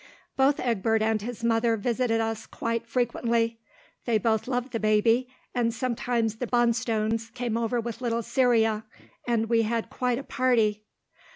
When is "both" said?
0.35-0.59, 4.17-4.47